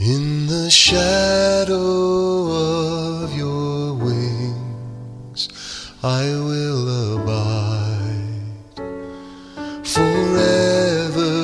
In 0.00 0.46
the 0.46 0.70
shadow 0.70 1.76
of 2.48 3.36
your 3.36 3.92
wings, 3.92 5.50
I 6.02 6.24
will 6.24 7.18
abide 7.18 8.80
forever 9.84 11.36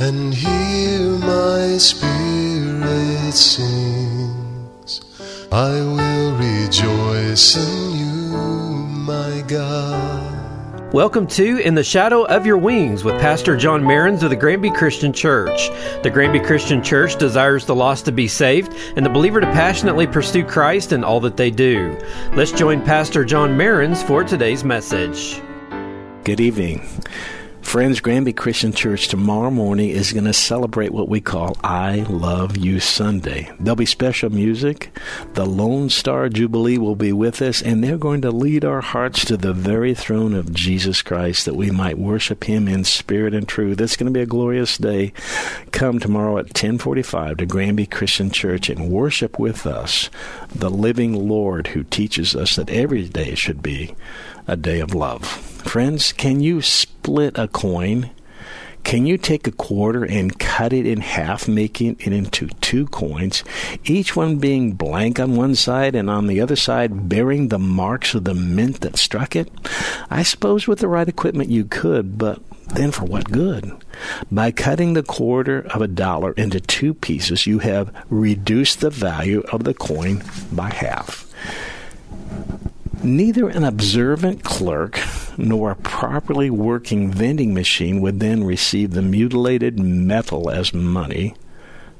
and 0.00 0.32
hear 0.32 1.18
my 1.18 1.76
spirit 1.76 3.34
sings. 3.34 5.02
I 5.52 5.72
will 5.72 6.32
rejoice 6.38 7.56
Welcome 10.96 11.26
to 11.26 11.58
In 11.58 11.74
the 11.74 11.84
Shadow 11.84 12.24
of 12.24 12.46
Your 12.46 12.56
Wings 12.56 13.04
with 13.04 13.20
Pastor 13.20 13.54
John 13.54 13.86
Mehrens 13.86 14.22
of 14.22 14.30
the 14.30 14.36
Granby 14.36 14.70
Christian 14.70 15.12
Church. 15.12 15.68
The 16.02 16.08
Granby 16.10 16.40
Christian 16.40 16.82
Church 16.82 17.16
desires 17.16 17.66
the 17.66 17.74
lost 17.74 18.06
to 18.06 18.12
be 18.12 18.26
saved 18.26 18.72
and 18.96 19.04
the 19.04 19.10
believer 19.10 19.38
to 19.42 19.46
passionately 19.48 20.06
pursue 20.06 20.42
Christ 20.42 20.92
in 20.92 21.04
all 21.04 21.20
that 21.20 21.36
they 21.36 21.50
do. 21.50 21.94
Let's 22.32 22.50
join 22.50 22.80
Pastor 22.80 23.26
John 23.26 23.58
Mehrens 23.58 24.02
for 24.02 24.24
today's 24.24 24.64
message. 24.64 25.42
Good 26.24 26.40
evening. 26.40 26.88
Friends, 27.66 27.98
Granby 27.98 28.32
Christian 28.32 28.72
Church 28.72 29.08
tomorrow 29.08 29.50
morning 29.50 29.90
is 29.90 30.12
going 30.12 30.24
to 30.24 30.32
celebrate 30.32 30.92
what 30.92 31.08
we 31.08 31.20
call 31.20 31.56
I 31.64 32.06
Love 32.08 32.56
You 32.56 32.78
Sunday. 32.78 33.52
There'll 33.58 33.74
be 33.74 33.84
special 33.84 34.30
music. 34.30 34.96
The 35.34 35.44
Lone 35.44 35.90
Star 35.90 36.28
Jubilee 36.28 36.78
will 36.78 36.94
be 36.94 37.12
with 37.12 37.42
us, 37.42 37.60
and 37.60 37.82
they're 37.82 37.98
going 37.98 38.22
to 38.22 38.30
lead 38.30 38.64
our 38.64 38.80
hearts 38.80 39.24
to 39.26 39.36
the 39.36 39.52
very 39.52 39.94
throne 39.94 40.32
of 40.32 40.54
Jesus 40.54 41.02
Christ 41.02 41.44
that 41.44 41.56
we 41.56 41.72
might 41.72 41.98
worship 41.98 42.44
Him 42.44 42.68
in 42.68 42.84
spirit 42.84 43.34
and 43.34 43.48
truth. 43.48 43.80
It's 43.80 43.96
going 43.96 44.10
to 44.10 44.16
be 44.16 44.22
a 44.22 44.26
glorious 44.26 44.78
day. 44.78 45.12
Come 45.72 45.98
tomorrow 45.98 46.38
at 46.38 46.46
1045 46.46 47.38
to 47.38 47.46
Granby 47.46 47.86
Christian 47.86 48.30
Church 48.30 48.70
and 48.70 48.90
worship 48.90 49.40
with 49.40 49.66
us 49.66 50.08
the 50.54 50.70
living 50.70 51.28
Lord 51.28 51.66
who 51.66 51.82
teaches 51.82 52.36
us 52.36 52.54
that 52.56 52.70
every 52.70 53.08
day 53.08 53.34
should 53.34 53.60
be 53.60 53.94
a 54.46 54.56
day 54.56 54.80
of 54.80 54.94
love. 54.94 55.24
Friends, 55.26 56.12
can 56.12 56.40
you 56.40 56.62
split 56.62 57.36
a 57.38 57.48
coin? 57.48 58.10
Can 58.84 59.04
you 59.04 59.18
take 59.18 59.48
a 59.48 59.52
quarter 59.52 60.04
and 60.04 60.38
cut 60.38 60.72
it 60.72 60.86
in 60.86 61.00
half, 61.00 61.48
making 61.48 61.96
it 61.98 62.12
into 62.12 62.46
two 62.60 62.86
coins, 62.86 63.42
each 63.84 64.14
one 64.14 64.36
being 64.36 64.74
blank 64.74 65.18
on 65.18 65.34
one 65.34 65.56
side 65.56 65.96
and 65.96 66.08
on 66.08 66.28
the 66.28 66.40
other 66.40 66.54
side 66.54 67.08
bearing 67.08 67.48
the 67.48 67.58
marks 67.58 68.14
of 68.14 68.22
the 68.22 68.34
mint 68.34 68.82
that 68.82 68.96
struck 68.96 69.34
it? 69.34 69.50
I 70.08 70.22
suppose 70.22 70.68
with 70.68 70.78
the 70.78 70.86
right 70.86 71.08
equipment 71.08 71.50
you 71.50 71.64
could, 71.64 72.16
but 72.16 72.40
then 72.74 72.92
for 72.92 73.04
what 73.04 73.32
good? 73.32 73.72
By 74.30 74.52
cutting 74.52 74.94
the 74.94 75.02
quarter 75.02 75.66
of 75.74 75.82
a 75.82 75.88
dollar 75.88 76.32
into 76.34 76.60
two 76.60 76.94
pieces, 76.94 77.44
you 77.44 77.58
have 77.58 77.92
reduced 78.08 78.80
the 78.80 78.90
value 78.90 79.40
of 79.50 79.64
the 79.64 79.74
coin 79.74 80.22
by 80.52 80.70
half. 80.70 81.25
Neither 83.06 83.48
an 83.48 83.62
observant 83.62 84.42
clerk 84.42 84.98
nor 85.38 85.70
a 85.70 85.76
properly 85.76 86.50
working 86.50 87.08
vending 87.08 87.54
machine 87.54 88.00
would 88.00 88.18
then 88.18 88.42
receive 88.42 88.90
the 88.90 89.00
mutilated 89.00 89.78
metal 89.78 90.50
as 90.50 90.74
money. 90.74 91.36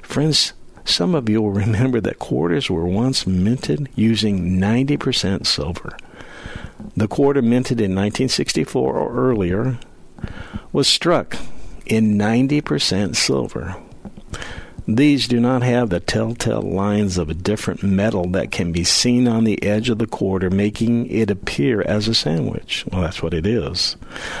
Friends, 0.01 0.51
some 0.83 1.15
of 1.15 1.29
you 1.29 1.41
will 1.41 1.51
remember 1.51 2.01
that 2.01 2.19
quarters 2.19 2.69
were 2.69 2.85
once 2.85 3.25
minted 3.25 3.87
using 3.95 4.59
90% 4.59 5.47
silver. 5.47 5.95
The 6.97 7.07
quarter 7.07 7.41
minted 7.41 7.79
in 7.79 7.95
1964 7.95 8.97
or 8.97 9.15
earlier 9.15 9.79
was 10.73 10.89
struck 10.89 11.37
in 11.85 12.17
90% 12.17 13.15
silver. 13.15 13.77
These 14.87 15.27
do 15.27 15.41
not 15.41 15.63
have 15.63 15.89
the 15.89 15.99
telltale 15.99 16.61
lines 16.61 17.17
of 17.17 17.29
a 17.29 17.33
different 17.33 17.83
metal 17.83 18.25
that 18.29 18.51
can 18.51 18.71
be 18.71 18.85
seen 18.85 19.27
on 19.27 19.43
the 19.43 19.61
edge 19.61 19.89
of 19.89 19.97
the 19.97 20.07
quarter, 20.07 20.49
making 20.49 21.07
it 21.07 21.29
appear 21.29 21.81
as 21.81 22.07
a 22.07 22.13
sandwich. 22.13 22.85
Well, 22.89 23.01
that's 23.01 23.21
what 23.21 23.33
it 23.33 23.45
is. 23.45 23.97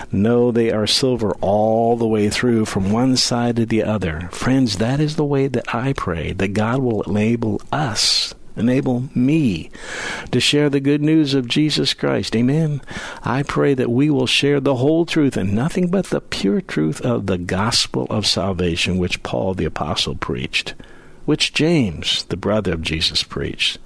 No, 0.09 0.51
they 0.51 0.71
are 0.71 0.87
silver 0.87 1.33
all 1.41 1.97
the 1.97 2.07
way 2.07 2.29
through 2.29 2.63
from 2.63 2.93
one 2.93 3.17
side 3.17 3.57
to 3.57 3.65
the 3.65 3.83
other. 3.83 4.29
Friends, 4.31 4.77
that 4.77 5.01
is 5.01 5.17
the 5.17 5.25
way 5.25 5.47
that 5.47 5.75
I 5.75 5.91
pray 5.91 6.31
that 6.31 6.53
God 6.53 6.79
will 6.79 7.01
enable 7.03 7.61
us 7.73 8.33
enable 8.57 9.09
me 9.15 9.69
to 10.31 10.39
share 10.39 10.69
the 10.69 10.79
good 10.79 11.01
news 11.01 11.33
of 11.33 11.47
Jesus 11.47 11.93
Christ. 11.93 12.35
Amen. 12.35 12.81
I 13.23 13.43
pray 13.43 13.73
that 13.73 13.91
we 13.91 14.09
will 14.09 14.27
share 14.27 14.59
the 14.59 14.75
whole 14.75 15.05
truth 15.05 15.37
and 15.37 15.53
nothing 15.53 15.87
but 15.87 16.07
the 16.07 16.21
pure 16.21 16.61
truth 16.61 17.01
of 17.01 17.25
the 17.25 17.37
gospel 17.37 18.07
of 18.09 18.25
salvation 18.25 18.97
which 18.97 19.23
Paul 19.23 19.53
the 19.53 19.65
apostle 19.65 20.15
preached. 20.15 20.73
Which 21.25 21.53
James, 21.53 22.23
the 22.25 22.37
brother 22.37 22.71
of 22.71 22.81
Jesus, 22.81 23.21
preached. 23.21 23.79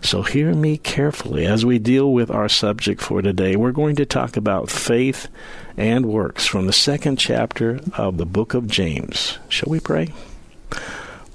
So, 0.00 0.22
hear 0.22 0.54
me 0.54 0.78
carefully 0.78 1.44
as 1.44 1.62
we 1.62 1.78
deal 1.78 2.10
with 2.10 2.30
our 2.30 2.48
subject 2.48 3.02
for 3.02 3.20
today. 3.20 3.54
We're 3.54 3.72
going 3.72 3.96
to 3.96 4.06
talk 4.06 4.38
about 4.38 4.70
faith 4.70 5.28
and 5.76 6.06
works 6.06 6.46
from 6.46 6.66
the 6.66 6.72
second 6.72 7.16
chapter 7.18 7.80
of 7.98 8.16
the 8.16 8.24
book 8.24 8.54
of 8.54 8.66
James. 8.66 9.36
Shall 9.50 9.68
we 9.68 9.78
pray? 9.78 10.08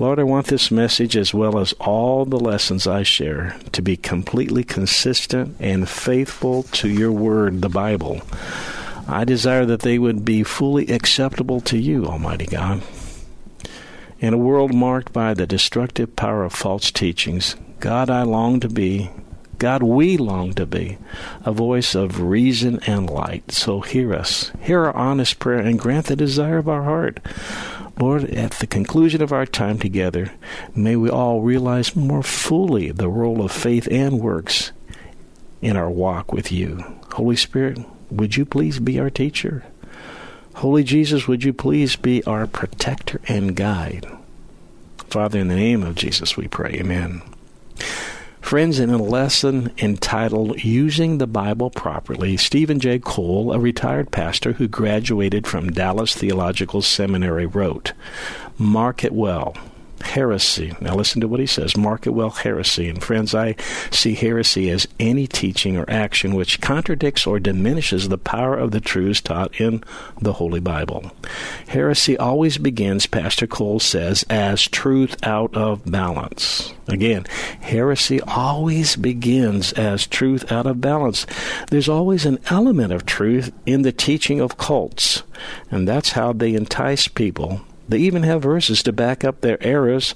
Lord, 0.02 0.18
I 0.18 0.24
want 0.24 0.48
this 0.48 0.72
message, 0.72 1.16
as 1.16 1.32
well 1.32 1.60
as 1.60 1.74
all 1.74 2.26
the 2.26 2.40
lessons 2.40 2.88
I 2.88 3.04
share, 3.04 3.56
to 3.72 3.84
be 3.84 3.96
completely 3.96 4.64
consistent 4.64 5.56
and 5.60 5.88
faithful 5.88 6.64
to 6.64 6.90
your 6.90 7.12
word, 7.12 7.62
the 7.62 7.70
Bible. 7.70 8.24
I 9.08 9.26
desire 9.26 9.64
that 9.68 9.82
they 9.82 10.00
would 10.00 10.26
be 10.26 10.42
fully 10.42 10.88
acceptable 10.88 11.62
to 11.62 11.78
you, 11.78 12.08
Almighty 12.08 12.48
God. 12.48 12.82
In 14.20 14.34
a 14.34 14.40
world 14.40 14.74
marked 14.74 15.14
by 15.14 15.36
the 15.36 15.46
destructive 15.46 16.16
power 16.16 16.46
of 16.46 16.54
false 16.54 16.90
teachings, 16.90 17.56
God, 17.80 18.10
I 18.10 18.24
long 18.24 18.60
to 18.62 18.70
be, 18.70 19.12
God, 19.60 19.84
we 19.84 20.18
long 20.18 20.56
to 20.56 20.66
be, 20.66 20.98
a 21.46 21.52
voice 21.52 21.94
of 21.94 22.22
reason 22.22 22.80
and 22.88 23.08
light. 23.08 23.52
So 23.52 23.82
hear 23.82 24.16
us, 24.16 24.52
hear 24.62 24.84
our 24.84 24.96
honest 24.96 25.38
prayer, 25.38 25.60
and 25.60 25.78
grant 25.78 26.08
the 26.08 26.16
desire 26.16 26.58
of 26.58 26.68
our 26.68 26.86
heart. 26.86 27.20
Lord, 28.00 28.26
at 28.32 28.52
the 28.54 28.68
conclusion 28.68 29.22
of 29.22 29.32
our 29.32 29.46
time 29.46 29.78
together, 29.78 30.32
may 30.76 30.96
we 30.96 31.10
all 31.10 31.42
realize 31.42 31.96
more 31.96 32.24
fully 32.24 32.92
the 32.92 33.10
role 33.10 33.44
of 33.44 33.52
faith 33.52 33.88
and 33.92 34.20
works 34.20 34.72
in 35.62 35.78
our 35.78 35.90
walk 35.90 36.34
with 36.34 36.52
you. 36.52 36.84
Holy 37.14 37.36
Spirit, 37.36 37.80
would 38.10 38.36
you 38.36 38.46
please 38.46 38.80
be 38.80 39.00
our 39.00 39.10
teacher? 39.10 39.64
Holy 40.56 40.84
Jesus, 40.84 41.28
would 41.28 41.44
you 41.44 41.54
please 41.54 41.96
be 41.96 42.24
our 42.26 42.48
protector 42.48 43.22
and 43.28 43.56
guide? 43.56 44.06
Father, 45.10 45.40
in 45.40 45.48
the 45.48 45.56
name 45.56 45.84
of 45.84 45.96
Jesus, 45.96 46.36
we 46.38 46.48
pray. 46.48 46.78
Amen. 46.80 47.22
Friends, 48.42 48.80
in 48.80 48.90
a 48.90 49.02
lesson 49.02 49.72
entitled 49.78 50.62
Using 50.62 51.20
the 51.20 51.28
Bible 51.28 51.70
Properly, 51.70 52.36
Steven 52.36 52.82
J. 52.82 53.00
Cole, 53.00 53.54
a 53.54 53.60
retired 53.60 54.12
pastor 54.12 54.54
who 54.54 54.68
graduated 54.68 55.48
from 55.48 55.72
Dallas 55.72 56.14
Theological 56.14 56.82
Seminary, 56.82 57.46
wrote, 57.46 57.94
Mark 58.58 59.06
it 59.06 59.14
well 59.14 59.56
heresy. 60.02 60.74
Now 60.82 60.96
listen 60.96 61.22
to 61.22 61.28
what 61.28 61.40
he 61.40 61.46
says. 61.46 61.78
Mark 61.78 62.08
it 62.08 62.12
well, 62.12 62.30
heresy. 62.30 62.90
And 62.90 63.02
friends, 63.02 63.34
I 63.34 63.56
see 63.92 64.14
heresy 64.14 64.70
as 64.70 64.88
any 65.00 65.28
teaching 65.28 65.78
or 65.78 65.90
action 65.90 66.36
which 66.36 66.62
contradicts 66.62 67.26
or 67.26 67.40
diminishes 67.40 68.10
the 68.10 68.18
power 68.18 68.56
of 68.58 68.72
the 68.72 68.82
truths 68.82 69.22
taught 69.22 69.60
in 69.60 69.84
the 70.22 70.34
Holy 70.34 70.60
Bible. 70.60 71.12
Heresy 71.68 72.18
always 72.18 72.58
begins, 72.58 73.06
Pastor 73.06 73.48
Cole 73.48 73.80
says, 73.80 74.26
as 74.30 74.68
truth 74.68 75.16
out 75.24 75.56
of 75.56 75.86
balance. 75.86 76.74
Again, 76.88 77.26
heresy 77.62 78.20
always 78.22 78.96
begins 78.96 79.72
as 79.74 80.08
truth 80.08 80.52
out 80.52 80.66
of 80.66 80.82
balance. 80.82 81.26
There's 81.70 81.90
always 81.90 82.26
an 82.26 82.40
element 82.50 82.92
of 82.92 83.06
truth 83.06 83.52
in 83.66 83.84
the 83.84 83.92
teaching 83.92 84.42
of 84.42 84.58
cults, 84.58 85.24
and 85.70 85.88
that's 85.88 86.12
how 86.12 86.34
they 86.34 86.54
entice 86.54 87.08
people 87.08 87.62
they 87.90 88.00
even 88.00 88.24
have 88.24 88.42
verses 88.44 88.84
to 88.84 88.94
back 88.94 89.24
up 89.24 89.42
their 89.42 89.62
errors, 89.62 90.16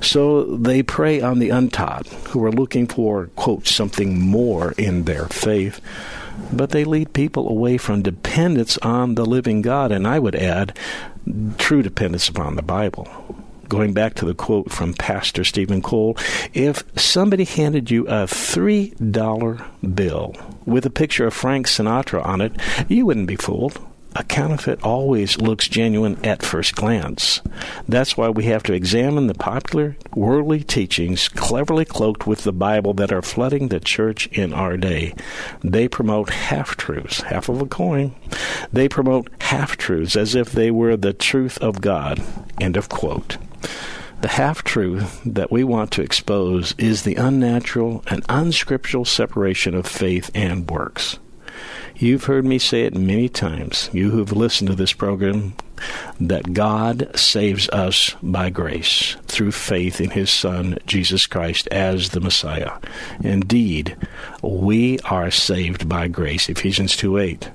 so 0.00 0.44
they 0.56 0.82
prey 0.82 1.20
on 1.20 1.38
the 1.38 1.50
untaught 1.50 2.06
who 2.28 2.44
are 2.44 2.52
looking 2.52 2.86
for, 2.86 3.26
quote, 3.36 3.66
something 3.66 4.20
more 4.20 4.72
in 4.72 5.04
their 5.04 5.26
faith. 5.26 5.80
But 6.52 6.70
they 6.70 6.84
lead 6.84 7.12
people 7.12 7.48
away 7.48 7.76
from 7.76 8.02
dependence 8.02 8.78
on 8.78 9.14
the 9.14 9.26
living 9.26 9.60
God, 9.62 9.92
and 9.92 10.06
I 10.06 10.18
would 10.18 10.34
add, 10.34 10.76
true 11.58 11.82
dependence 11.82 12.28
upon 12.28 12.56
the 12.56 12.62
Bible. 12.62 13.08
Going 13.68 13.92
back 13.92 14.14
to 14.14 14.24
the 14.24 14.34
quote 14.34 14.72
from 14.72 14.94
Pastor 14.94 15.44
Steven 15.44 15.80
Cole, 15.80 16.16
if 16.54 16.82
somebody 16.98 17.44
handed 17.44 17.90
you 17.90 18.04
a 18.08 18.26
$3 18.26 19.94
bill 19.94 20.34
with 20.64 20.86
a 20.86 20.90
picture 20.90 21.26
of 21.26 21.34
Frank 21.34 21.66
Sinatra 21.66 22.24
on 22.24 22.40
it, 22.40 22.52
you 22.88 23.06
wouldn't 23.06 23.28
be 23.28 23.36
fooled 23.36 23.78
a 24.16 24.24
counterfeit 24.24 24.82
always 24.82 25.38
looks 25.38 25.68
genuine 25.68 26.18
at 26.24 26.42
first 26.42 26.74
glance. 26.74 27.40
That's 27.88 28.16
why 28.16 28.28
we 28.28 28.44
have 28.44 28.62
to 28.64 28.72
examine 28.72 29.26
the 29.26 29.34
popular 29.34 29.96
worldly 30.14 30.64
teachings 30.64 31.28
cleverly 31.28 31.84
cloaked 31.84 32.26
with 32.26 32.42
the 32.44 32.52
Bible 32.52 32.92
that 32.94 33.12
are 33.12 33.22
flooding 33.22 33.68
the 33.68 33.80
church 33.80 34.26
in 34.28 34.52
our 34.52 34.76
day. 34.76 35.14
They 35.62 35.86
promote 35.88 36.30
half 36.30 36.76
truths, 36.76 37.20
half 37.22 37.48
of 37.48 37.62
a 37.62 37.66
coin. 37.66 38.14
They 38.72 38.88
promote 38.88 39.30
half 39.42 39.76
truths 39.76 40.16
as 40.16 40.34
if 40.34 40.52
they 40.52 40.70
were 40.70 40.96
the 40.96 41.12
truth 41.12 41.58
of 41.58 41.80
God. 41.80 42.20
End 42.60 42.76
of 42.76 42.88
quote. 42.88 43.36
The 44.22 44.28
half 44.28 44.62
truth 44.62 45.20
that 45.24 45.50
we 45.50 45.64
want 45.64 45.92
to 45.92 46.02
expose 46.02 46.74
is 46.76 47.04
the 47.04 47.14
unnatural 47.14 48.04
and 48.08 48.24
unscriptural 48.28 49.06
separation 49.06 49.74
of 49.74 49.86
faith 49.86 50.30
and 50.34 50.68
works. 50.68 51.18
You've 51.96 52.24
heard 52.24 52.44
me 52.44 52.58
say 52.58 52.84
it 52.84 52.94
many 52.94 53.28
times, 53.28 53.90
you 53.92 54.10
who've 54.10 54.32
listened 54.32 54.70
to 54.70 54.76
this 54.76 54.92
program, 54.92 55.54
that 56.18 56.52
God 56.54 57.10
saves 57.14 57.68
us 57.70 58.16
by 58.22 58.50
grace 58.50 59.16
through 59.26 59.52
faith 59.52 60.00
in 60.00 60.10
His 60.10 60.30
Son, 60.30 60.78
Jesus 60.86 61.26
Christ, 61.26 61.68
as 61.68 62.10
the 62.10 62.20
Messiah. 62.20 62.72
Indeed, 63.22 63.96
we 64.42 64.98
are 65.00 65.30
saved 65.30 65.88
by 65.88 66.08
grace, 66.08 66.48
Ephesians 66.48 66.96
2 66.96 67.18
8. 67.18 67.50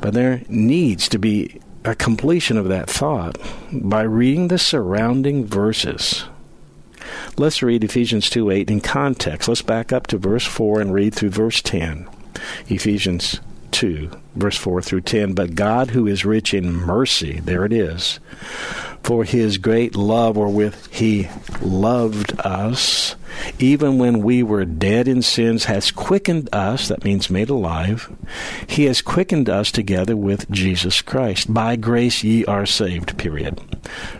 But 0.00 0.14
there 0.14 0.42
needs 0.48 1.08
to 1.08 1.18
be 1.18 1.60
a 1.84 1.94
completion 1.94 2.56
of 2.56 2.68
that 2.68 2.88
thought 2.88 3.38
by 3.72 4.02
reading 4.02 4.48
the 4.48 4.58
surrounding 4.58 5.44
verses. 5.44 6.24
Let's 7.36 7.62
read 7.62 7.84
Ephesians 7.84 8.30
2 8.30 8.50
8 8.50 8.70
in 8.70 8.80
context. 8.80 9.48
Let's 9.48 9.62
back 9.62 9.92
up 9.92 10.06
to 10.08 10.18
verse 10.18 10.46
4 10.46 10.80
and 10.80 10.94
read 10.94 11.14
through 11.14 11.30
verse 11.30 11.60
10. 11.62 12.08
Ephesians 12.68 13.40
2, 13.72 14.10
verse 14.36 14.56
4 14.56 14.82
through 14.82 15.00
10. 15.00 15.34
But 15.34 15.54
God, 15.54 15.90
who 15.90 16.06
is 16.06 16.24
rich 16.24 16.54
in 16.54 16.72
mercy, 16.72 17.40
there 17.40 17.64
it 17.64 17.72
is, 17.72 18.20
for 19.02 19.24
his 19.24 19.58
great 19.58 19.96
love 19.96 20.36
wherewith 20.36 20.92
he 20.92 21.28
loved 21.60 22.38
us, 22.40 23.16
even 23.58 23.98
when 23.98 24.22
we 24.22 24.42
were 24.42 24.64
dead 24.64 25.08
in 25.08 25.22
sins, 25.22 25.64
has 25.64 25.90
quickened 25.90 26.48
us, 26.52 26.88
that 26.88 27.04
means 27.04 27.30
made 27.30 27.50
alive. 27.50 28.14
He 28.66 28.84
has 28.84 29.02
quickened 29.02 29.48
us 29.48 29.72
together 29.72 30.16
with 30.16 30.50
Jesus 30.50 31.02
Christ. 31.02 31.52
By 31.52 31.76
grace 31.76 32.22
ye 32.22 32.44
are 32.44 32.66
saved, 32.66 33.18
period. 33.18 33.60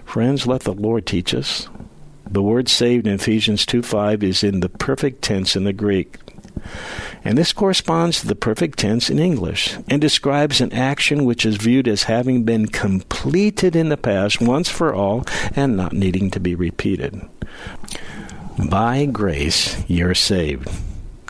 Friends, 0.04 0.46
let 0.46 0.62
the 0.62 0.72
Lord 0.72 1.06
teach 1.06 1.34
us. 1.34 1.68
The 2.28 2.42
word 2.42 2.68
saved 2.68 3.06
in 3.06 3.14
Ephesians 3.14 3.66
2 3.66 3.82
5 3.82 4.22
is 4.22 4.42
in 4.42 4.60
the 4.60 4.70
perfect 4.70 5.22
tense 5.22 5.54
in 5.54 5.64
the 5.64 5.72
Greek. 5.74 6.16
And 7.24 7.38
this 7.38 7.52
corresponds 7.52 8.20
to 8.20 8.26
the 8.26 8.34
perfect 8.34 8.78
tense 8.78 9.08
in 9.08 9.18
English 9.18 9.76
and 9.88 10.00
describes 10.00 10.60
an 10.60 10.72
action 10.72 11.24
which 11.24 11.46
is 11.46 11.56
viewed 11.56 11.86
as 11.86 12.04
having 12.04 12.42
been 12.42 12.66
completed 12.66 13.76
in 13.76 13.88
the 13.88 13.96
past 13.96 14.40
once 14.40 14.68
for 14.68 14.94
all 14.94 15.24
and 15.54 15.76
not 15.76 15.92
needing 15.92 16.30
to 16.32 16.40
be 16.40 16.54
repeated. 16.54 17.20
By 18.68 19.06
grace 19.06 19.82
you're 19.88 20.14
saved. 20.14 20.68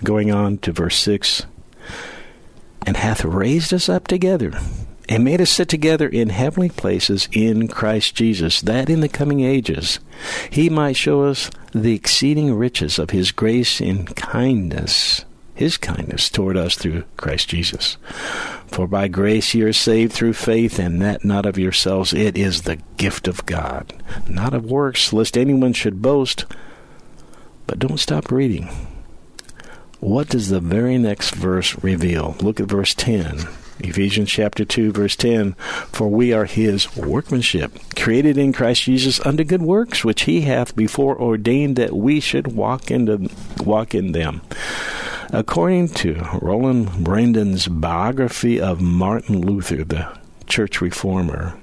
Going 0.02 0.32
on 0.32 0.58
to 0.58 0.73
verse 0.73 0.96
6 0.99 1.46
and 2.87 2.96
hath 2.96 3.25
raised 3.25 3.73
us 3.73 3.88
up 3.88 4.08
together 4.08 4.52
and 5.12 5.25
made 5.25 5.43
us 5.43 5.50
sit 5.50 5.69
together 5.69 6.09
in 6.09 6.31
heavenly 6.31 6.70
places 6.70 7.29
in 7.32 7.69
Christ 7.69 8.14
Jesus, 8.14 8.62
that 8.62 8.88
in 8.88 9.00
the 9.00 9.09
coming 9.09 9.41
ages 9.41 10.00
he 10.50 10.70
might 10.70 10.97
show 10.97 11.25
us 11.25 11.50
the 11.73 11.94
exceeding 11.94 12.55
riches 12.55 12.99
of 12.99 13.11
his 13.11 13.31
grace 13.31 13.81
in 13.81 14.06
kindness 14.06 15.25
his 15.55 15.76
kindness 15.76 16.31
toward 16.31 16.56
us 16.56 16.76
through 16.76 17.05
Christ 17.17 17.49
Jesus. 17.49 17.99
For 18.67 18.87
by 18.87 19.06
grace 19.06 19.55
ye 19.55 19.62
are 19.62 19.73
saved 19.73 20.12
through 20.12 20.32
faith, 20.32 20.79
and 20.79 21.00
that 21.03 21.25
not 21.26 21.44
of 21.44 21.59
yourselves. 21.59 22.14
It 22.14 22.38
is 22.38 22.62
the 22.62 22.81
gift 22.97 23.29
of 23.29 23.44
God, 23.44 23.93
not 24.26 24.55
of 24.55 24.64
works, 24.64 25.12
lest 25.12 25.37
anyone 25.37 25.75
should 25.75 26.00
boast. 26.00 26.47
But 27.67 27.79
don't 27.79 28.00
stop 28.00 28.32
reading. 28.32 28.70
What 30.00 30.29
does 30.31 30.49
the 30.49 30.59
very 30.59 30.99
next 30.99 31.35
verse 31.35 31.76
reveal? 31.85 32.35
Look 32.41 32.59
at 32.59 32.67
verse 32.67 32.94
10. 32.94 33.47
Ephesians 33.82 34.31
chapter 34.31 34.64
2 34.64 34.93
verse 34.93 35.17
10 35.17 35.52
for 35.93 36.08
we 36.08 36.32
are 36.32 36.44
his 36.44 36.96
workmanship 36.96 37.73
created 37.96 38.38
in 38.38 38.52
Christ 38.52 38.82
Jesus 38.82 39.25
unto 39.25 39.44
good 39.44 39.62
works 39.62 40.05
which 40.05 40.23
he 40.23 40.43
hath 40.43 40.75
before 40.75 41.20
ordained 41.20 41.76
that 41.76 41.93
we 41.93 42.20
should 42.20 42.55
walk 42.55 42.90
in 42.90 43.29
walk 43.64 43.94
in 43.94 44.12
them. 44.12 44.43
According 45.31 45.88
to 45.88 46.29
Roland 46.40 47.05
Bainton's 47.05 47.67
biography 47.67 48.61
of 48.61 48.81
Martin 48.81 49.40
Luther, 49.40 49.85
the 49.85 50.19
church 50.46 50.81
reformer, 50.81 51.55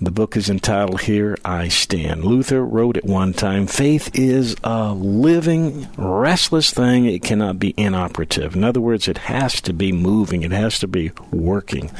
the 0.00 0.10
book 0.10 0.36
is 0.36 0.48
entitled 0.48 1.02
Here 1.02 1.36
I 1.44 1.68
Stand. 1.68 2.24
Luther 2.24 2.64
wrote 2.64 2.96
at 2.96 3.04
one 3.04 3.34
time 3.34 3.66
Faith 3.66 4.10
is 4.14 4.56
a 4.64 4.94
living, 4.94 5.88
restless 5.96 6.70
thing. 6.70 7.04
It 7.04 7.22
cannot 7.22 7.58
be 7.58 7.74
inoperative. 7.76 8.56
In 8.56 8.64
other 8.64 8.80
words, 8.80 9.08
it 9.08 9.18
has 9.18 9.60
to 9.62 9.72
be 9.74 9.92
moving, 9.92 10.42
it 10.42 10.52
has 10.52 10.78
to 10.78 10.88
be 10.88 11.12
working. 11.30 11.90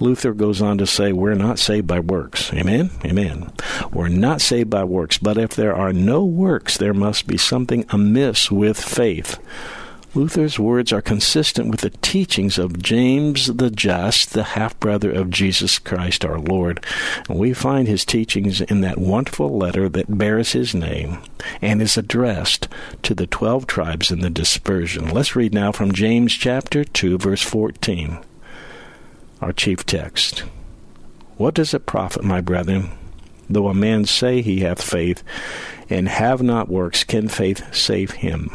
Luther 0.00 0.34
goes 0.34 0.60
on 0.60 0.78
to 0.78 0.86
say, 0.86 1.12
We're 1.12 1.34
not 1.34 1.58
saved 1.58 1.86
by 1.86 2.00
works. 2.00 2.52
Amen? 2.52 2.90
Amen. 3.04 3.50
We're 3.92 4.08
not 4.08 4.40
saved 4.42 4.68
by 4.68 4.84
works, 4.84 5.16
but 5.16 5.38
if 5.38 5.54
there 5.56 5.74
are 5.74 5.92
no 5.92 6.24
works, 6.24 6.76
there 6.76 6.94
must 6.94 7.26
be 7.26 7.38
something 7.38 7.86
amiss 7.88 8.50
with 8.50 8.78
faith. 8.78 9.38
Luther's 10.16 10.58
words 10.58 10.94
are 10.94 11.02
consistent 11.02 11.68
with 11.68 11.80
the 11.80 11.90
teachings 11.90 12.56
of 12.56 12.82
James 12.82 13.48
the 13.48 13.70
Just, 13.70 14.32
the 14.32 14.44
half 14.44 14.80
brother 14.80 15.12
of 15.12 15.28
Jesus 15.28 15.78
Christ 15.78 16.24
our 16.24 16.38
Lord. 16.38 16.82
And 17.28 17.38
we 17.38 17.52
find 17.52 17.86
his 17.86 18.06
teachings 18.06 18.62
in 18.62 18.80
that 18.80 18.96
wonderful 18.96 19.58
letter 19.58 19.90
that 19.90 20.16
bears 20.16 20.52
his 20.52 20.74
name 20.74 21.18
and 21.60 21.82
is 21.82 21.98
addressed 21.98 22.66
to 23.02 23.14
the 23.14 23.26
twelve 23.26 23.66
tribes 23.66 24.10
in 24.10 24.20
the 24.20 24.30
dispersion. 24.30 25.10
Let's 25.10 25.36
read 25.36 25.52
now 25.52 25.70
from 25.70 25.92
James 25.92 26.32
chapter 26.32 26.82
2, 26.82 27.18
verse 27.18 27.42
14, 27.42 28.18
our 29.42 29.52
chief 29.52 29.84
text. 29.84 30.44
What 31.36 31.52
does 31.52 31.74
it 31.74 31.84
profit, 31.84 32.24
my 32.24 32.40
brethren, 32.40 32.88
though 33.50 33.68
a 33.68 33.74
man 33.74 34.06
say 34.06 34.40
he 34.40 34.60
hath 34.60 34.80
faith 34.80 35.22
and 35.90 36.08
have 36.08 36.40
not 36.40 36.70
works, 36.70 37.04
can 37.04 37.28
faith 37.28 37.74
save 37.74 38.12
him? 38.12 38.50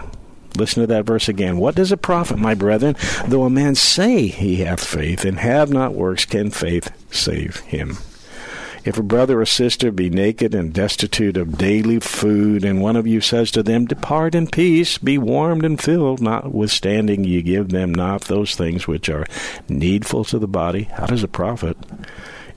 Listen 0.56 0.82
to 0.82 0.88
that 0.88 1.06
verse 1.06 1.28
again. 1.28 1.58
What 1.58 1.76
does 1.76 1.92
it 1.92 2.02
profit, 2.02 2.38
my 2.38 2.54
brethren, 2.54 2.96
though 3.28 3.44
a 3.44 3.50
man 3.50 3.76
say 3.76 4.28
he 4.28 4.58
hath 4.58 4.84
faith 4.84 5.26
and 5.26 5.40
have 5.40 5.72
not 5.72 5.94
works, 5.94 6.26
can 6.26 6.52
faith 6.52 6.92
save 7.12 7.58
him? 7.58 7.98
If 8.84 8.98
a 8.98 9.04
brother 9.04 9.40
or 9.40 9.46
sister 9.46 9.92
be 9.92 10.10
naked 10.10 10.56
and 10.56 10.74
destitute 10.74 11.38
of 11.38 11.58
daily 11.58 12.00
food, 12.00 12.66
and 12.66 12.82
one 12.82 12.96
of 12.96 13.06
you 13.06 13.22
says 13.22 13.52
to 13.52 13.62
them, 13.62 13.86
Depart 13.86 14.34
in 14.34 14.48
peace, 14.48 14.98
be 14.98 15.20
warmed 15.20 15.64
and 15.64 15.80
filled, 15.80 16.20
notwithstanding 16.20 17.24
ye 17.24 17.44
give 17.44 17.70
them 17.70 17.94
not 17.94 18.22
those 18.22 18.56
things 18.56 18.88
which 18.88 19.08
are 19.08 19.28
needful 19.70 20.24
to 20.26 20.40
the 20.40 20.48
body, 20.48 20.84
how 20.84 21.06
does 21.06 21.24
it 21.24 21.32
profit? 21.32 21.78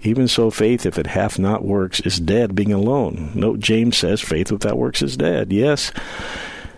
Even 0.02 0.26
so, 0.26 0.50
faith, 0.50 0.87
if 0.87 0.99
it 0.99 1.08
hath 1.08 1.38
not 1.38 1.64
works, 1.64 2.00
is 2.00 2.20
dead, 2.20 2.55
being 2.55 2.73
alone. 2.73 3.31
Note 3.35 3.61
James 3.61 3.99
says, 3.99 4.20
Faith 4.20 4.50
without 4.50 4.79
works 4.79 5.02
is 5.02 5.17
dead. 5.17 5.52
Yes, 5.52 5.93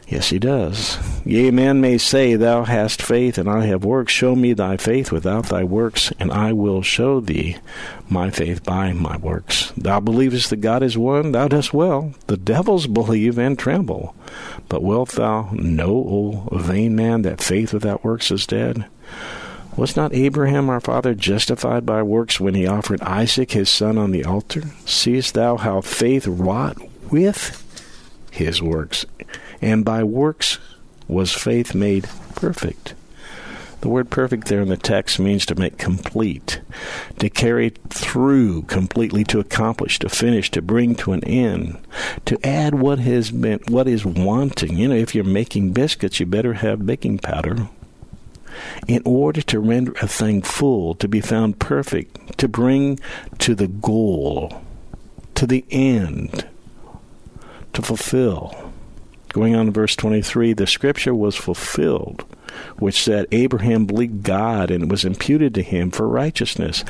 Yes, 0.09 0.31
he 0.31 0.39
does. 0.39 0.99
Yea, 1.25 1.51
man 1.51 1.81
may 1.81 1.99
say, 1.99 2.37
Thou 2.37 2.63
hast 2.63 3.03
faith, 3.03 3.39
and 3.39 3.51
I 3.51 3.67
have 3.67 3.85
works. 3.85 4.13
Show 4.13 4.37
me 4.37 4.53
thy 4.53 4.77
faith 4.77 5.11
without 5.11 5.47
thy 5.47 5.65
works, 5.65 6.13
and 6.21 6.31
I 6.31 6.53
will 6.53 6.81
show 6.81 7.19
thee 7.19 7.57
my 8.09 8.31
faith 8.31 8.63
by 8.63 8.93
my 8.93 9.17
works. 9.17 9.73
Thou 9.77 9.99
believest 9.99 10.51
that 10.51 10.59
God 10.61 10.85
is 10.85 10.97
one, 10.97 11.33
thou 11.33 11.49
dost 11.49 11.75
well. 11.75 12.15
The 12.29 12.37
devils 12.37 12.87
believe 12.87 13.37
and 13.37 13.59
tremble. 13.59 14.15
But 14.69 14.85
wilt 14.85 15.11
thou 15.13 15.51
know, 15.53 16.47
O 16.53 16.59
vain 16.59 16.95
man, 16.95 17.23
that 17.23 17.43
faith 17.43 17.73
without 17.73 18.05
works 18.05 18.31
is 18.31 18.47
dead? 18.47 18.87
Was 19.77 19.97
not 19.97 20.15
Abraham 20.15 20.71
our 20.71 20.81
father 20.81 21.15
justified 21.15 21.85
by 21.85 22.03
works 22.03 22.39
when 22.39 22.55
he 22.55 22.67
offered 22.67 23.03
Isaac 23.03 23.51
his 23.51 23.69
son 23.69 23.99
on 23.99 24.13
the 24.13 24.25
altar? 24.25 24.63
Seest 24.87 25.35
thou 25.35 25.57
how 25.57 25.81
faith 25.81 26.29
wrought 26.29 26.79
with 27.11 27.63
his 28.31 28.63
works? 28.63 29.05
And 29.61 29.85
by 29.85 30.03
works 30.05 30.59
was 31.09 31.33
faith 31.33 31.75
made 31.75 32.09
perfect. 32.35 32.95
The 33.83 33.89
word 33.89 34.11
perfect 34.11 34.49
there 34.49 34.63
in 34.63 34.69
the 34.69 34.77
text 34.77 35.19
means 35.19 35.45
to 35.47 35.55
make 35.55 35.77
complete, 35.79 36.61
to 37.19 37.29
carry 37.29 37.71
through 37.91 38.63
completely, 38.63 39.23
to 39.25 39.39
accomplish, 39.39 39.99
to 40.01 40.09
finish, 40.09 40.51
to 40.53 40.63
bring 40.63 40.95
to 40.97 41.13
an 41.13 41.23
end, 41.25 41.79
to 42.25 42.39
add 42.45 42.75
what 42.75 42.99
has 42.99 43.31
been, 43.31 43.61
what 43.69 43.87
is 43.87 44.05
wanting. 44.05 44.77
You 44.77 44.89
know, 44.89 44.97
if 44.97 45.15
you're 45.15 45.25
making 45.25 45.73
biscuits, 45.73 46.19
you 46.19 46.27
better 46.27 46.55
have 46.55 46.87
baking 46.87 47.19
powder. 47.19 47.69
In 48.89 49.03
order 49.05 49.43
to 49.43 49.61
render 49.61 49.93
a 50.01 50.09
thing 50.09 50.41
full, 50.41 50.95
to 50.95 51.07
be 51.07 51.21
found 51.21 51.59
perfect, 51.59 52.39
to 52.39 52.49
bring 52.49 52.99
to 53.39 53.55
the 53.55 53.69
goal, 53.69 54.63
to 55.35 55.47
the 55.47 55.65
end, 55.71 56.49
to 57.75 57.83
fulfill. 57.83 58.66
Going 59.37 59.55
on 59.55 59.67
to 59.67 59.71
verse 59.71 59.95
23, 59.95 60.55
the 60.55 60.67
scripture 60.67 61.15
was 61.15 61.37
fulfilled, 61.37 62.25
which 62.79 63.03
said, 63.03 63.27
Abraham 63.33 63.85
believed 63.85 64.23
God, 64.23 64.71
and 64.71 64.85
it 64.85 64.89
was 64.89 65.05
imputed 65.05 65.55
to 65.55 65.63
him 65.63 65.91
for 65.91 66.09
righteousness. 66.09 66.83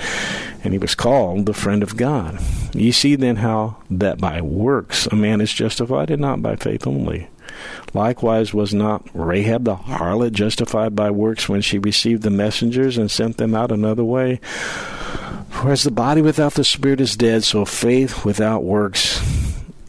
And 0.63 0.73
he 0.73 0.79
was 0.79 0.95
called 0.95 1.47
the 1.47 1.53
friend 1.53 1.83
of 1.83 1.97
God. 1.97 2.39
You 2.73 2.93
see 2.93 3.17
then 3.17 3.35
how 3.35 3.79
that 3.91 4.19
by 4.19 4.41
works 4.43 5.09
a 5.09 5.17
man 5.17 5.41
is 5.41 5.53
justified, 5.53 6.09
and 6.09 6.23
not 6.23 6.41
by 6.41 6.55
faith 6.55 6.87
only. 6.87 7.27
Likewise, 7.93 8.55
was 8.55 8.73
not 8.73 9.05
Rahab 9.13 9.65
the 9.65 9.75
harlot 9.75 10.31
justified 10.31 10.95
by 10.95 11.11
works 11.11 11.49
when 11.49 11.63
she 11.63 11.81
received 11.81 12.23
the 12.23 12.31
messengers 12.31 12.97
and 12.97 13.11
sent 13.11 13.39
them 13.39 13.57
out 13.57 13.73
another 13.73 14.05
way? 14.05 14.37
For 15.51 15.73
as 15.73 15.83
the 15.83 15.91
body 15.91 16.23
without 16.23 16.55
the 16.55 16.63
spirit 16.63 17.01
is 17.01 17.17
dead, 17.17 17.43
so 17.43 17.65
faith 17.65 18.25
without 18.25 18.63
works 18.63 19.21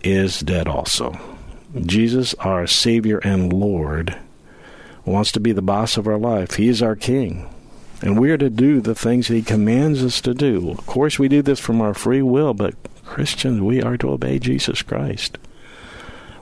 is 0.04 0.40
dead 0.40 0.68
also. 0.68 1.37
Jesus, 1.76 2.34
our 2.36 2.68
Savior 2.68 3.20
and 3.20 3.52
Lord, 3.52 4.18
wants 5.06 5.32
to 5.34 5.40
be 5.40 5.52
the 5.52 5.62
boss 5.62 5.98
of 5.98 6.08
our 6.08 6.18
life. 6.18 6.56
He 6.56 6.68
is 6.68 6.82
our 6.82 6.96
King. 6.96 7.50
And 8.02 8.20
we 8.20 8.30
are 8.32 8.38
to 8.38 8.50
do 8.50 8.80
the 8.80 8.96
things 8.96 9.28
He 9.28 9.42
commands 9.42 10.04
us 10.04 10.22
to 10.22 10.34
do. 10.34 10.70
Of 10.70 10.86
course, 10.86 11.18
we 11.18 11.28
do 11.28 11.42
this 11.42 11.60
from 11.60 11.82
our 11.82 11.94
free 11.94 12.22
will, 12.22 12.54
but 12.54 12.76
Christians, 13.04 13.62
we 13.62 13.82
are 13.82 13.98
to 13.98 14.12
obey 14.12 14.38
Jesus 14.38 14.82
Christ. 14.82 15.38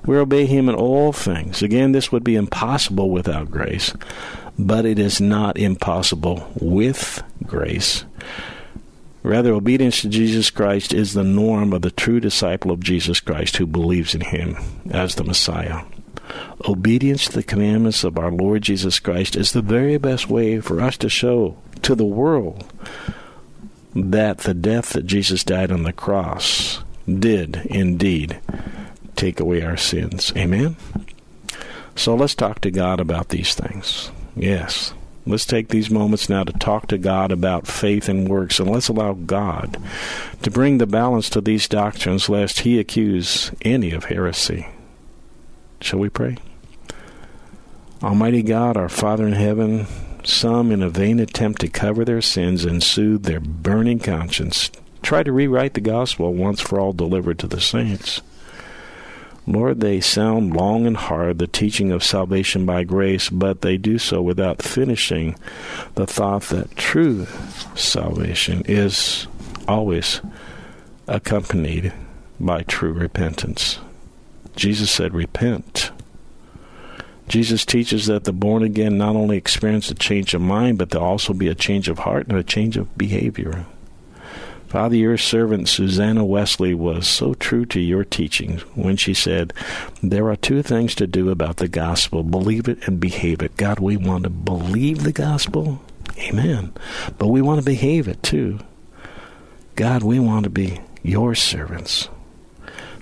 We 0.05 0.17
obey 0.17 0.45
Him 0.45 0.67
in 0.69 0.75
all 0.75 1.13
things. 1.13 1.61
Again, 1.61 1.91
this 1.91 2.11
would 2.11 2.23
be 2.23 2.35
impossible 2.35 3.09
without 3.09 3.49
grace, 3.49 3.93
but 4.59 4.85
it 4.85 4.99
is 4.99 5.21
not 5.21 5.57
impossible 5.57 6.51
with 6.59 7.23
grace. 7.43 8.05
Rather, 9.25 9.53
obedience 9.53 10.01
to 10.01 10.07
Jesus 10.07 10.51
Christ 10.51 10.93
is 10.93 11.13
the 11.13 11.23
norm 11.23 11.73
of 11.73 11.81
the 11.81 11.89
true 11.89 12.19
disciple 12.19 12.69
of 12.69 12.79
Jesus 12.79 13.19
Christ 13.19 13.57
who 13.57 13.65
believes 13.65 14.13
in 14.13 14.21
Him 14.21 14.55
as 14.91 15.15
the 15.15 15.23
Messiah. 15.23 15.81
Obedience 16.67 17.25
to 17.25 17.31
the 17.33 17.43
commandments 17.43 18.03
of 18.03 18.19
our 18.19 18.29
Lord 18.29 18.61
Jesus 18.61 18.99
Christ 18.99 19.35
is 19.35 19.51
the 19.51 19.63
very 19.63 19.97
best 19.97 20.29
way 20.29 20.59
for 20.59 20.79
us 20.79 20.95
to 20.97 21.09
show 21.09 21.57
to 21.81 21.95
the 21.95 22.05
world 22.05 22.71
that 23.95 24.39
the 24.39 24.53
death 24.53 24.89
that 24.89 25.07
Jesus 25.07 25.43
died 25.43 25.71
on 25.71 25.81
the 25.81 25.91
cross 25.91 26.83
did 27.07 27.65
indeed 27.65 28.39
take 29.15 29.39
away 29.39 29.63
our 29.63 29.77
sins. 29.77 30.31
Amen? 30.37 30.75
So 31.95 32.13
let's 32.13 32.35
talk 32.35 32.61
to 32.61 32.69
God 32.69 32.99
about 32.99 33.29
these 33.29 33.55
things. 33.55 34.11
Yes. 34.35 34.93
Let's 35.27 35.45
take 35.45 35.69
these 35.69 35.89
moments 35.89 36.29
now 36.29 36.43
to 36.43 36.53
talk 36.53 36.87
to 36.87 36.99
God 36.99 37.31
about 37.31 37.65
faith 37.65 38.07
and 38.07 38.29
works, 38.29 38.59
and 38.59 38.69
let's 38.69 38.89
allow 38.89 39.13
God 39.13 39.81
to 40.43 40.51
bring 40.51 40.77
the 40.77 40.85
balance 40.85 41.31
to 41.31 41.41
these 41.41 41.67
doctrines, 41.67 42.29
lest 42.29 42.59
He 42.59 42.79
accuse 42.79 43.51
any 43.63 43.91
of 43.91 44.05
heresy. 44.05 44.67
Shall 45.81 45.99
we 45.99 46.09
pray? 46.09 46.37
Almighty 48.03 48.43
God, 48.43 48.77
our 48.77 48.89
Father 48.89 49.25
in 49.25 49.33
heaven, 49.33 49.87
some, 50.23 50.71
in 50.71 50.83
a 50.83 50.89
vain 50.89 51.19
attempt 51.19 51.61
to 51.61 51.69
cover 51.69 52.05
their 52.05 52.21
sins 52.21 52.63
and 52.63 52.83
soothe 52.83 53.23
their 53.23 53.39
burning 53.39 53.99
conscience, 53.99 54.69
try 55.01 55.23
to 55.23 55.31
rewrite 55.31 55.73
the 55.73 55.81
gospel 55.81 56.33
once 56.35 56.61
for 56.61 56.79
all 56.79 56.93
delivered 56.93 57.39
to 57.39 57.47
the 57.47 57.61
saints. 57.61 58.21
Lord, 59.47 59.79
they 59.79 60.01
sound 60.01 60.55
long 60.55 60.87
and 60.87 60.97
hard 60.97 61.37
the 61.37 61.47
teaching 61.47 61.91
of 61.91 62.03
salvation 62.03 62.65
by 62.65 62.83
grace, 62.83 63.29
but 63.29 63.61
they 63.61 63.77
do 63.77 63.99
so 63.99 64.21
without 64.21 64.61
finishing 64.61 65.35
the 65.93 66.07
thought 66.07 66.43
that 66.43 66.75
true 66.75 67.27
salvation 67.75 68.63
is 68.65 69.27
always 69.67 70.21
accompanied 71.07 71.93
by 72.39 72.63
true 72.63 72.93
repentance. 72.93 73.79
Jesus 74.55 74.89
said, 74.89 75.13
Repent. 75.13 75.91
Jesus 77.27 77.65
teaches 77.65 78.05
that 78.05 78.23
the 78.23 78.33
born 78.33 78.63
again 78.63 78.97
not 78.97 79.15
only 79.15 79.37
experience 79.37 79.89
a 79.89 79.95
change 79.95 80.33
of 80.33 80.41
mind, 80.41 80.77
but 80.77 80.89
there'll 80.89 81.07
also 81.07 81.33
be 81.33 81.47
a 81.47 81.55
change 81.55 81.87
of 81.87 81.99
heart 81.99 82.27
and 82.27 82.37
a 82.37 82.43
change 82.43 82.77
of 82.77 82.95
behavior. 82.97 83.65
Father, 84.67 84.95
your 84.95 85.17
servant 85.17 85.69
Susanna 85.69 86.25
Wesley 86.25 86.73
was 86.73 87.07
so 87.07 87.33
true 87.33 87.65
to 87.67 87.79
your 87.79 88.03
teachings 88.03 88.61
when 88.75 88.97
she 88.97 89.13
said, 89.13 89.53
There 90.01 90.29
are 90.29 90.35
two 90.35 90.61
things 90.61 90.95
to 90.95 91.07
do 91.07 91.29
about 91.29 91.57
the 91.57 91.67
gospel 91.67 92.23
believe 92.23 92.67
it 92.67 92.87
and 92.87 92.99
behave 92.99 93.41
it. 93.41 93.57
God, 93.57 93.79
we 93.79 93.95
want 93.97 94.23
to 94.23 94.29
believe 94.29 95.03
the 95.03 95.11
gospel. 95.11 95.81
Amen. 96.17 96.73
But 97.17 97.27
we 97.27 97.41
want 97.41 97.59
to 97.59 97.65
behave 97.65 98.07
it 98.07 98.21
too. 98.23 98.59
God, 99.75 100.03
we 100.03 100.19
want 100.19 100.45
to 100.45 100.49
be 100.49 100.79
your 101.03 101.35
servants. 101.35 102.09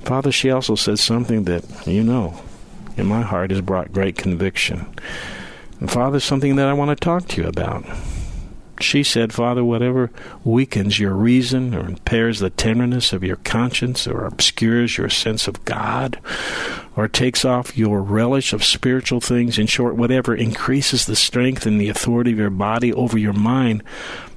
Father, 0.01 0.31
she 0.31 0.51
also 0.51 0.75
said 0.75 0.99
something 0.99 1.45
that, 1.45 1.87
you 1.87 2.03
know, 2.03 2.39
in 2.97 3.05
my 3.05 3.21
heart 3.21 3.51
has 3.51 3.61
brought 3.61 3.93
great 3.93 4.17
conviction. 4.17 4.93
And 5.79 5.89
Father, 5.89 6.19
something 6.19 6.55
that 6.57 6.67
I 6.67 6.73
want 6.73 6.89
to 6.89 6.95
talk 6.95 7.27
to 7.29 7.41
you 7.41 7.47
about. 7.47 7.85
She 8.79 9.03
said, 9.03 9.33
Father, 9.33 9.63
whatever 9.63 10.11
weakens 10.43 10.99
your 10.99 11.13
reason 11.13 11.73
or 11.75 11.85
impairs 11.87 12.39
the 12.39 12.49
tenderness 12.49 13.13
of 13.13 13.23
your 13.23 13.35
conscience 13.37 14.07
or 14.07 14.25
obscures 14.25 14.97
your 14.97 15.09
sense 15.09 15.47
of 15.47 15.63
God 15.63 16.19
or 16.95 17.07
takes 17.07 17.45
off 17.45 17.77
your 17.77 18.01
relish 18.01 18.51
of 18.51 18.63
spiritual 18.63 19.21
things, 19.21 19.57
in 19.57 19.67
short, 19.67 19.95
whatever 19.95 20.35
increases 20.35 21.05
the 21.05 21.15
strength 21.15 21.65
and 21.65 21.79
the 21.79 21.89
authority 21.89 22.31
of 22.31 22.39
your 22.39 22.49
body 22.49 22.91
over 22.93 23.17
your 23.17 23.33
mind, 23.33 23.83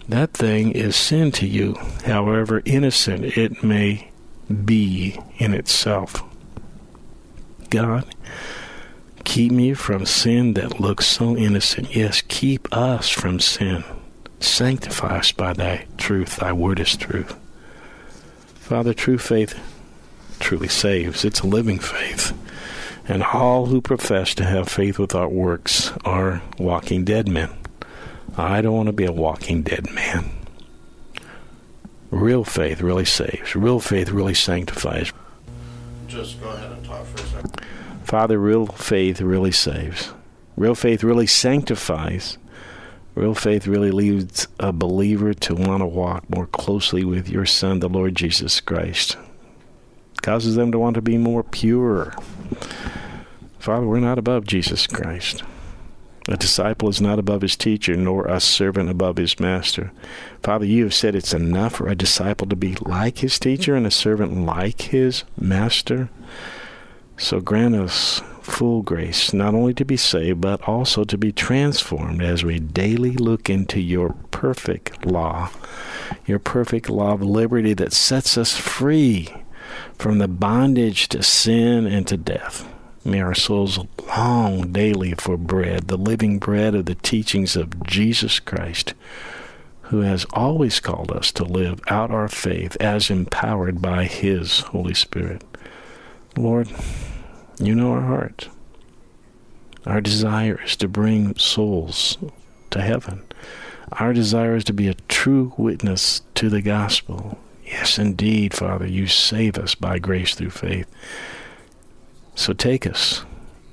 that 0.08 0.32
thing 0.32 0.72
is 0.72 0.94
sin 0.94 1.32
to 1.32 1.46
you, 1.46 1.74
however 2.04 2.62
innocent 2.64 3.24
it 3.24 3.62
may 3.62 4.10
be 4.64 5.18
in 5.38 5.52
itself. 5.54 6.22
God, 7.70 8.04
keep 9.24 9.50
me 9.50 9.74
from 9.74 10.06
sin 10.06 10.54
that 10.54 10.78
looks 10.78 11.06
so 11.06 11.36
innocent. 11.36 11.96
Yes, 11.96 12.22
keep 12.28 12.68
us 12.72 13.08
from 13.08 13.40
sin. 13.40 13.82
Sanctify 14.40 15.18
us 15.18 15.32
by 15.32 15.52
thy 15.52 15.86
truth. 15.96 16.36
Thy 16.36 16.52
word 16.52 16.80
is 16.80 16.96
truth. 16.96 17.36
Father, 18.54 18.92
true 18.94 19.18
faith 19.18 19.58
truly 20.40 20.68
saves. 20.68 21.24
It's 21.24 21.40
a 21.40 21.46
living 21.46 21.78
faith. 21.78 22.36
And 23.08 23.22
all 23.22 23.66
who 23.66 23.80
profess 23.80 24.34
to 24.34 24.44
have 24.44 24.68
faith 24.68 24.98
without 24.98 25.32
works 25.32 25.92
are 26.04 26.42
walking 26.58 27.04
dead 27.04 27.28
men. 27.28 27.50
I 28.36 28.60
don't 28.60 28.74
want 28.74 28.88
to 28.88 28.92
be 28.92 29.04
a 29.04 29.12
walking 29.12 29.62
dead 29.62 29.90
man. 29.92 30.30
Real 32.10 32.44
faith 32.44 32.80
really 32.80 33.04
saves. 33.04 33.54
Real 33.54 33.80
faith 33.80 34.10
really 34.10 34.34
sanctifies. 34.34 35.12
Just 36.08 36.40
go 36.40 36.48
ahead 36.48 36.72
and 36.72 36.84
talk 36.84 37.04
for 37.06 37.22
a 37.22 37.26
second. 37.26 37.60
Father, 38.04 38.38
real 38.38 38.66
faith 38.66 39.20
really 39.20 39.52
saves. 39.52 40.12
Real 40.56 40.74
faith 40.74 41.02
really 41.02 41.26
sanctifies. 41.26 42.38
Real 43.16 43.34
faith 43.34 43.66
really 43.66 43.90
leads 43.90 44.46
a 44.60 44.74
believer 44.74 45.32
to 45.32 45.54
want 45.54 45.80
to 45.80 45.86
walk 45.86 46.28
more 46.28 46.46
closely 46.46 47.02
with 47.02 47.30
your 47.30 47.46
Son, 47.46 47.80
the 47.80 47.88
Lord 47.88 48.14
Jesus 48.14 48.60
Christ. 48.60 49.16
Causes 50.20 50.54
them 50.54 50.70
to 50.70 50.78
want 50.78 50.96
to 50.96 51.02
be 51.02 51.16
more 51.16 51.42
pure. 51.42 52.14
Father, 53.58 53.86
we're 53.86 54.00
not 54.00 54.18
above 54.18 54.46
Jesus 54.46 54.86
Christ. 54.86 55.42
A 56.28 56.36
disciple 56.36 56.90
is 56.90 57.00
not 57.00 57.18
above 57.18 57.40
his 57.40 57.56
teacher, 57.56 57.96
nor 57.96 58.26
a 58.26 58.38
servant 58.38 58.90
above 58.90 59.16
his 59.16 59.40
master. 59.40 59.92
Father, 60.42 60.66
you 60.66 60.84
have 60.84 60.92
said 60.92 61.14
it's 61.14 61.32
enough 61.32 61.76
for 61.76 61.88
a 61.88 61.94
disciple 61.94 62.46
to 62.48 62.56
be 62.56 62.74
like 62.82 63.18
his 63.18 63.38
teacher 63.38 63.74
and 63.74 63.86
a 63.86 63.90
servant 63.90 64.44
like 64.44 64.82
his 64.82 65.24
master. 65.40 66.10
So 67.18 67.40
grant 67.40 67.74
us 67.74 68.20
full 68.42 68.82
grace, 68.82 69.32
not 69.32 69.54
only 69.54 69.74
to 69.74 69.84
be 69.84 69.96
saved, 69.96 70.40
but 70.40 70.62
also 70.68 71.04
to 71.04 71.18
be 71.18 71.32
transformed 71.32 72.22
as 72.22 72.44
we 72.44 72.58
daily 72.58 73.12
look 73.12 73.50
into 73.50 73.80
your 73.80 74.14
perfect 74.30 75.04
law, 75.06 75.50
your 76.26 76.38
perfect 76.38 76.88
law 76.88 77.14
of 77.14 77.22
liberty 77.22 77.74
that 77.74 77.92
sets 77.92 78.36
us 78.36 78.56
free 78.56 79.28
from 79.98 80.18
the 80.18 80.28
bondage 80.28 81.08
to 81.08 81.22
sin 81.22 81.86
and 81.86 82.06
to 82.06 82.16
death. 82.16 82.68
May 83.04 83.20
our 83.20 83.34
souls 83.34 83.78
long 84.16 84.72
daily 84.72 85.14
for 85.14 85.36
bread, 85.36 85.88
the 85.88 85.96
living 85.96 86.38
bread 86.38 86.74
of 86.74 86.86
the 86.86 86.96
teachings 86.96 87.56
of 87.56 87.82
Jesus 87.84 88.40
Christ, 88.40 88.94
who 89.82 90.00
has 90.00 90.26
always 90.32 90.80
called 90.80 91.12
us 91.12 91.30
to 91.32 91.44
live 91.44 91.80
out 91.88 92.10
our 92.10 92.28
faith 92.28 92.76
as 92.80 93.10
empowered 93.10 93.80
by 93.80 94.04
His 94.04 94.60
Holy 94.60 94.94
Spirit. 94.94 95.44
Lord, 96.36 96.68
you 97.58 97.74
know 97.74 97.92
our 97.92 98.02
heart. 98.02 98.50
Our 99.86 100.02
desire 100.02 100.60
is 100.62 100.76
to 100.76 100.88
bring 100.88 101.34
souls 101.36 102.18
to 102.70 102.82
heaven. 102.82 103.22
Our 103.92 104.12
desire 104.12 104.56
is 104.56 104.64
to 104.64 104.74
be 104.74 104.88
a 104.88 104.94
true 105.08 105.54
witness 105.56 106.22
to 106.34 106.50
the 106.50 106.60
gospel. 106.60 107.38
Yes, 107.64 107.98
indeed, 107.98 108.52
Father, 108.52 108.86
you 108.86 109.06
save 109.06 109.56
us 109.56 109.74
by 109.74 109.98
grace 109.98 110.34
through 110.34 110.50
faith. 110.50 110.88
So 112.34 112.52
take 112.52 112.86
us 112.86 113.24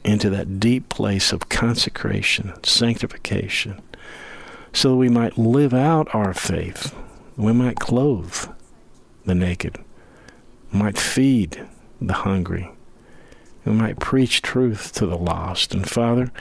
into 0.05 0.29
that 0.29 0.60
deep 0.60 0.88
place 0.88 1.34
of 1.34 1.50
consecration, 1.50 2.53
sanctification, 2.63 3.82
so 4.72 4.91
that 4.91 4.96
we 4.96 5.10
might 5.10 5.38
live 5.38 5.74
out 5.74 6.13
our 6.15 6.34
faith. 6.34 6.96
We 7.36 7.51
might 7.51 7.79
clothe 7.79 8.48
the 9.25 9.36
naked, 9.36 9.84
might 10.72 10.98
feed 10.98 11.67
the 12.08 12.14
hungry, 12.14 12.70
we 13.66 13.72
might 13.72 14.00
preach 14.00 14.42
truth 14.42 14.92
to 14.94 15.06
the 15.06 15.18
lost. 15.18 15.74
And 15.74 15.90
Father, 15.90 16.32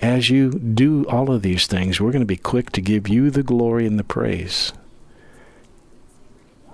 as 0.00 0.28
you 0.30 0.50
do 0.50 1.04
all 1.08 1.30
of 1.30 1.42
these 1.42 1.66
things, 1.66 2.00
we're 2.00 2.12
going 2.12 2.20
to 2.20 2.26
be 2.26 2.36
quick 2.36 2.70
to 2.72 2.80
give 2.80 3.08
you 3.08 3.30
the 3.30 3.42
glory 3.42 3.86
and 3.86 3.98
the 3.98 4.04
praise. 4.04 4.72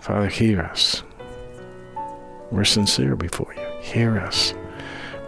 Father, 0.00 0.28
hear 0.28 0.60
us. 0.60 1.02
We're 2.50 2.64
sincere 2.64 3.14
before 3.14 3.54
you. 3.54 3.66
Hear 3.80 4.18
us 4.18 4.54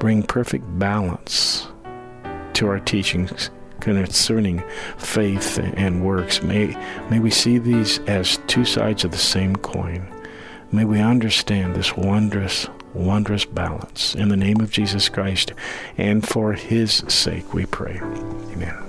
bring 0.02 0.21
perfect 0.25 0.64
balance 0.81 1.69
to 2.54 2.66
our 2.66 2.81
teachings 2.81 3.50
concerning 3.78 4.61
faith 4.97 5.59
and 5.59 6.04
works. 6.04 6.42
May, 6.42 6.76
may 7.09 7.21
we 7.21 7.31
see 7.31 7.59
these 7.59 8.00
as 8.09 8.38
two 8.49 8.64
sides 8.64 9.04
of 9.04 9.12
the 9.12 9.16
same 9.16 9.54
coin. 9.54 10.12
May 10.73 10.85
we 10.85 11.00
understand 11.00 11.76
this 11.76 11.97
wondrous 11.97 12.66
wondrous 12.94 13.44
balance. 13.44 14.14
In 14.14 14.28
the 14.28 14.37
name 14.37 14.61
of 14.61 14.70
Jesus 14.70 15.08
Christ 15.08 15.52
and 15.96 16.26
for 16.26 16.52
his 16.52 17.04
sake 17.08 17.54
we 17.54 17.66
pray. 17.66 17.99
Amen. 17.99 18.82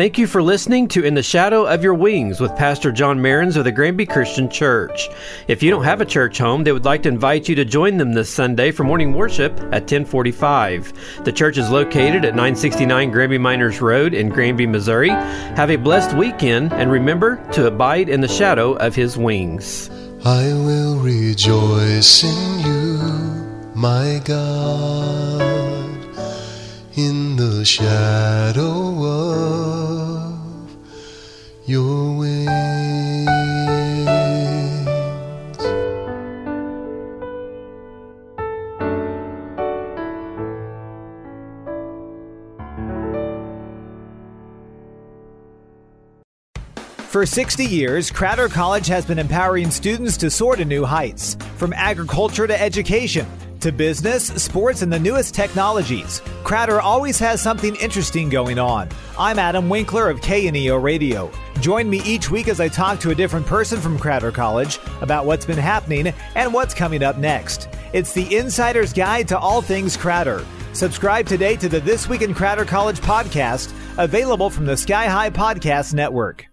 Thank 0.00 0.18
you 0.18 0.26
for 0.26 0.42
listening 0.42 0.88
to 0.88 1.04
In 1.04 1.14
the 1.14 1.22
Shadow 1.22 1.66
of 1.66 1.82
Your 1.82 1.92
Wings 1.94 2.40
with 2.40 2.56
Pastor 2.56 2.90
John 2.90 3.20
Mehrens 3.20 3.56
of 3.56 3.64
the 3.64 3.72
Granby 3.72 4.06
Christian 4.06 4.48
Church. 4.48 5.08
If 5.46 5.62
you 5.62 5.70
don't 5.70 5.84
have 5.84 6.00
a 6.00 6.06
church 6.06 6.38
home, 6.38 6.64
they 6.64 6.72
would 6.72 6.84
like 6.86 7.02
to 7.02 7.10
invite 7.10 7.48
you 7.48 7.54
to 7.56 7.66
join 7.66 7.98
them 7.98 8.14
this 8.14 8.30
Sunday 8.30 8.70
for 8.70 8.84
morning 8.84 9.12
worship 9.12 9.52
at 9.72 9.82
1045. 9.82 11.24
The 11.24 11.32
church 11.32 11.58
is 11.58 11.70
located 11.70 12.24
at 12.24 12.36
969 12.36 13.10
Granby 13.10 13.36
Miners 13.38 13.82
Road 13.82 14.14
in 14.14 14.30
Granby, 14.30 14.66
Missouri. 14.66 15.10
Have 15.10 15.70
a 15.70 15.76
blessed 15.76 16.16
weekend 16.16 16.72
and 16.72 16.90
remember 16.90 17.36
to 17.52 17.66
abide 17.66 18.08
in 18.08 18.22
the 18.22 18.28
shadow 18.28 18.74
of 18.74 18.94
his 18.94 19.18
wings. 19.18 19.90
I 20.24 20.52
will 20.52 20.96
rejoice 20.96 22.24
in 22.24 22.60
you, 22.60 22.98
my 23.74 24.20
God, 24.22 25.80
in 26.94 27.36
the 27.36 27.64
shadow 27.64 29.02
of 29.02 30.76
your 31.64 32.18
wings. 32.18 32.89
For 47.10 47.26
60 47.26 47.64
years, 47.64 48.08
Crowder 48.08 48.48
College 48.48 48.86
has 48.86 49.04
been 49.04 49.18
empowering 49.18 49.72
students 49.72 50.16
to 50.18 50.30
soar 50.30 50.54
to 50.54 50.64
new 50.64 50.84
heights. 50.84 51.34
From 51.56 51.72
agriculture 51.72 52.46
to 52.46 52.62
education, 52.62 53.26
to 53.58 53.72
business, 53.72 54.28
sports, 54.28 54.82
and 54.82 54.92
the 54.92 54.98
newest 55.00 55.34
technologies, 55.34 56.22
Crowder 56.44 56.80
always 56.80 57.18
has 57.18 57.42
something 57.42 57.74
interesting 57.74 58.28
going 58.28 58.60
on. 58.60 58.88
I'm 59.18 59.40
Adam 59.40 59.68
Winkler 59.68 60.08
of 60.08 60.20
KNEO 60.20 60.80
Radio. 60.80 61.32
Join 61.58 61.90
me 61.90 62.00
each 62.04 62.30
week 62.30 62.46
as 62.46 62.60
I 62.60 62.68
talk 62.68 63.00
to 63.00 63.10
a 63.10 63.14
different 63.16 63.44
person 63.44 63.80
from 63.80 63.98
Crowder 63.98 64.30
College 64.30 64.78
about 65.00 65.26
what's 65.26 65.44
been 65.44 65.58
happening 65.58 66.14
and 66.36 66.54
what's 66.54 66.74
coming 66.74 67.02
up 67.02 67.18
next. 67.18 67.68
It's 67.92 68.12
the 68.12 68.36
Insider's 68.36 68.92
Guide 68.92 69.26
to 69.26 69.38
All 69.40 69.62
Things 69.62 69.96
Crowder. 69.96 70.46
Subscribe 70.74 71.26
today 71.26 71.56
to 71.56 71.68
the 71.68 71.80
This 71.80 72.08
Week 72.08 72.22
in 72.22 72.34
Crowder 72.34 72.64
College 72.64 73.00
podcast, 73.00 73.74
available 73.98 74.48
from 74.48 74.66
the 74.66 74.76
Sky 74.76 75.06
High 75.06 75.30
Podcast 75.30 75.92
Network. 75.92 76.49